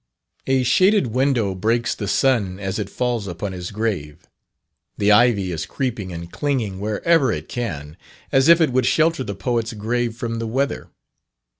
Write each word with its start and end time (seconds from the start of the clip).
A 0.47 0.63
shaded 0.63 1.13
window 1.13 1.53
breaks 1.53 1.93
the 1.93 2.07
sun 2.07 2.59
as 2.59 2.79
it 2.79 2.89
falls 2.89 3.27
upon 3.27 3.51
his 3.51 3.69
grave. 3.69 4.27
The 4.97 5.11
ivy 5.11 5.51
is 5.51 5.67
creeping 5.67 6.11
and 6.11 6.31
clinging 6.31 6.79
wherever 6.79 7.31
it 7.31 7.47
can, 7.47 7.97
as 8.31 8.47
if 8.47 8.59
it 8.59 8.71
would 8.71 8.87
shelter 8.87 9.23
the 9.23 9.35
poet's 9.35 9.73
grave 9.73 10.15
from 10.17 10.39
the 10.39 10.47
weather. 10.47 10.89